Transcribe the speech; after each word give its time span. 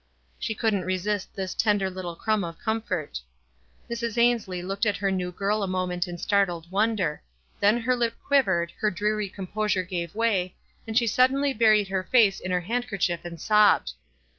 '"She 0.39 0.55
couldn't 0.55 0.81
resist 0.85 1.35
this 1.35 1.53
tender 1.53 1.87
little 1.87 2.15
crumb 2.15 2.43
of 2.43 2.57
comfort. 2.57 3.21
Mrs. 3.87 4.17
Ainslie 4.17 4.63
looked 4.63 4.87
at 4.87 4.97
her 4.97 5.11
new 5.11 5.31
girl 5.31 5.61
a 5.61 5.67
moment 5.67 6.07
in 6.07 6.17
startled 6.17 6.71
wonder; 6.71 7.21
then 7.59 7.81
her 7.81 7.95
lip 7.95 8.15
quivered, 8.25 8.71
her 8.79 8.89
dreary 8.89 9.29
com 9.29 9.45
308 9.45 9.55
WISE 9.55 9.55
AND 9.55 9.69
OTHERWISE. 9.69 9.69
posure 9.69 9.89
gave 9.89 10.15
way, 10.15 10.55
and 10.87 10.97
she 10.97 11.05
suddenly 11.05 11.53
buried 11.53 11.89
her 11.89 12.01
face 12.01 12.39
in 12.39 12.49
her 12.49 12.61
handkerchief 12.61 13.23
and 13.23 13.39
sobbed. 13.39 13.91